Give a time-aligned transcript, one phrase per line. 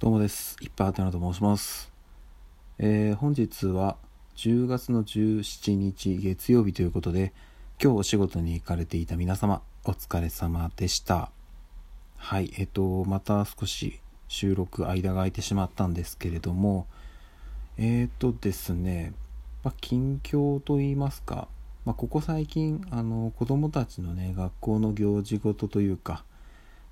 [0.00, 0.56] どうもです。
[0.62, 1.92] いっぱいあてなと申します。
[2.78, 3.98] えー本日は
[4.34, 7.34] 10月の17日月曜日ということで、
[7.78, 11.30] 今日お仕事に行かれていた皆様、お疲れ様でした。
[12.16, 16.86] はい、えっ、と、また少し収録間が空いてしまったんですけれども、
[17.76, 19.12] えっ、とですね、
[19.62, 21.46] まあ、近況といいますか、
[21.84, 26.24] まあ、ここ最近、あの、子供たちのね、学校の行事ごとというか、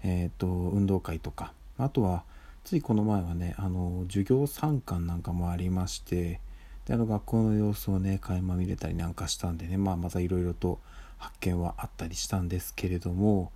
[0.02, 2.24] えっ、と、運動会とか、あとは、
[2.68, 6.38] ついこの前はねあの授業参観なんかもありまして
[6.84, 10.78] であの学校の様子をね垣間見れたりなんかしたんでね、まあ、またいろいろと
[11.16, 13.52] 発見はあったりしたんですけれども、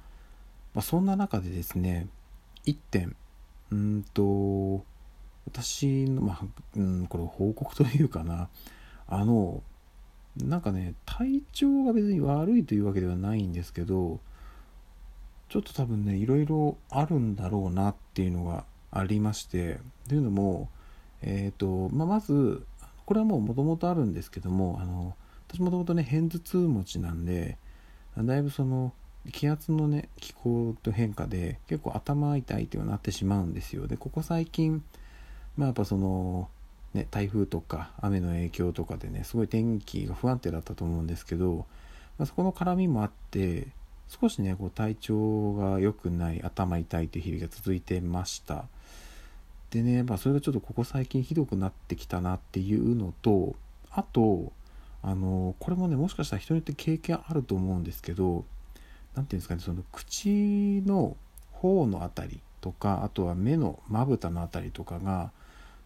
[0.73, 2.07] まあ、そんな中でですね
[2.65, 3.15] 1点
[3.71, 4.83] うんと
[5.45, 8.49] 私のまあ、うん、これ報告というかな
[9.09, 9.63] あの
[10.39, 14.21] なんかね体調が別に悪いというわけではないんですけど
[15.51, 20.69] ちょっと多分ねいろいろあるんだろうなっていうのがありましてというのも、
[21.23, 22.65] えーとまあ、まず
[23.07, 25.15] これはもうもともとあるんですけどもあの
[25.49, 27.57] 私もともとね片頭痛持ちなんで
[28.17, 28.93] だいぶその
[29.33, 33.87] 気圧のね気候と変化で結構頭痛いっていうのになってしまうんですよ。
[33.87, 34.83] でここ最近
[35.57, 36.49] まあやっぱその
[36.93, 41.67] ね台風とか雨の影響とかでねすごい天気が不安定だったと思うんですけど、
[42.19, 43.69] まあ、そこの絡みもあって
[44.09, 48.67] 少しねこう体調が良くない頭痛いという日々が続いてました。
[49.71, 53.57] でね、まあ、それがちょっとここ最近ひどくなってきたなっていうのと
[53.91, 54.53] あと
[55.03, 58.45] あのこれもねもしかしたら人によって経験あると思うんですけど
[59.15, 61.17] 何ていうんですかねその口の
[61.51, 65.31] 方のあたりとかあとは目のまぶたのあたりとかが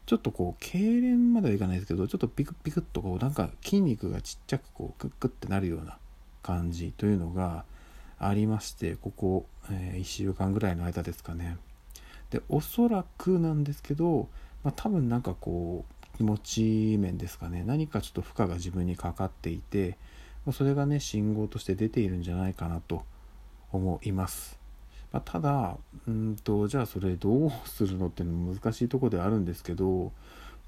[0.05, 5.98] ちょっとこう痙攣まではいかないですけどちょっとピクピクっとこうなんか筋肉がちっちゃくこうクックってなるような
[6.42, 7.64] 感じというのが
[8.19, 11.59] ありましてここ、えー1週間ぐらいの間ですかね。
[12.31, 14.28] でおそらくなんですけど、
[14.64, 17.62] まあ、多分なんかこう気持ち面ですかね。
[17.64, 19.97] 何かちょっと負荷が自分にかかっていて、
[20.47, 23.04] ま、それがね信号として出ているんじゃないかなと
[23.72, 24.59] 思います、
[25.12, 30.12] まあ、ただうんとじゃあそれどうするのっていうのも難しいとこであるんですけど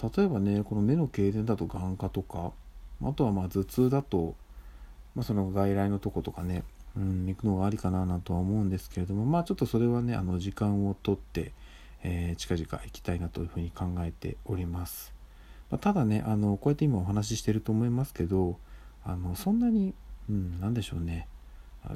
[0.02, 2.52] 例えばねこの目の痙攣だと眼科とか
[3.02, 4.34] あとはまあ頭痛だと、
[5.14, 6.64] まあ、その外来のとことかね
[6.96, 11.52] うん、行くのがありかななんとは思うんですけれどもまあちょっとそれはねあの時間をとって、
[12.02, 15.12] えー近々行きたいなというふうに考えております、
[15.70, 18.58] まあただねあのこうやって今お話ししてると思いますけど
[19.04, 19.94] あのそんなに、
[20.28, 21.28] うん、なんでしょうね。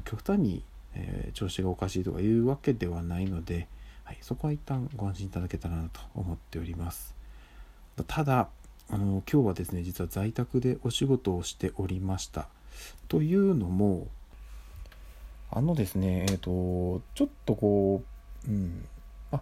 [0.05, 0.63] 極端に、
[0.95, 3.67] えー調子がおかしいとかいうわけではないので、
[4.03, 7.15] はい、そこは一旦ご安心いただけたらなと思っております。
[8.07, 8.49] ただ
[8.89, 12.47] あの今日はですね実は在宅でお仕事をしておりました。
[13.07, 14.07] というのも
[15.55, 18.03] あのですねえっ、とちょっとこ
[18.47, 18.85] ううん
[19.31, 19.41] あ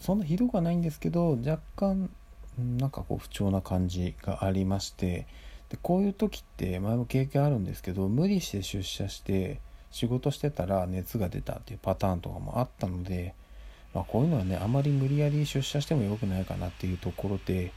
[0.00, 2.10] そんなひどくはないんですけど若干
[2.58, 5.26] なんかこう不調な感じがありまして
[5.68, 9.60] でこういう時って前も経験あるんですけど無理して出社して
[9.90, 13.34] 仕事してたら熱が出たっていうパターンとかもあったので、
[13.94, 17.72] まあ、こういうのはねあまり無理やり出社しても良くないかなっていうところで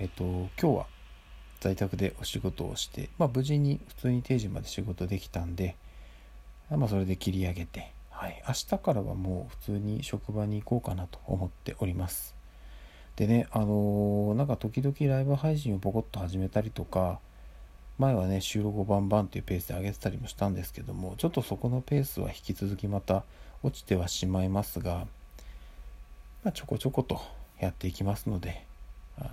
[0.00, 0.24] えっ、と
[0.60, 0.86] 今日は
[1.60, 5.76] 在宅でお仕事をして、まあ、無事に普通に定時まで仕事できたんで
[6.70, 12.34] まあ、それで切り上げて、はい、明日からはもう普通に職場に行こうかなと思っております。
[13.16, 17.20] でね、あのーなんか時々ライブ配信をポコッと始めたりとか、
[17.98, 23.22] 前はね、収録をバンバンっていうペースで上げてたりもしたんですけども、ちょっとそこのペースは引き続きまた
[23.62, 25.06] 落ちてはしまいますが、
[26.42, 27.20] まあ、ちょこちょこと
[27.60, 28.66] やっていきますので、
[29.16, 29.30] あ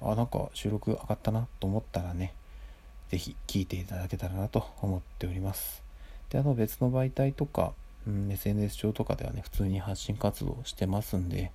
[0.00, 2.32] のあ、なんか収録上がったなと思ったらね、
[3.10, 5.89] ぜひ聞いていただけたらなと思っております。
[6.30, 7.72] であの別の媒体とか、
[8.06, 11.50] うん、SNS 上とかではね普通に発信活動してますんで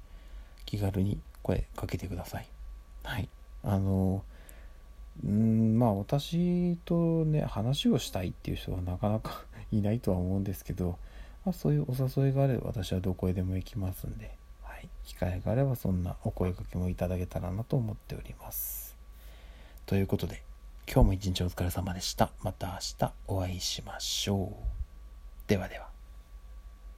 [0.66, 2.48] 気軽に声かけてください。
[3.04, 3.30] はい。
[3.64, 4.24] あの
[5.24, 10.98] うんまあ私とね話をしたいっていう人はなかなか いないとは思うんですけど、
[11.46, 18.96] まあ、そういうお誘いがあれば私はどこへでも行きますんで、はい、機会があればそんなお声かけもいただけたらなと思っております。
[19.86, 20.44] ということで
[20.88, 22.30] 今日も一日お疲れ様でした。
[22.44, 25.50] また明日お会いしましょう。
[25.50, 25.95] ではでは。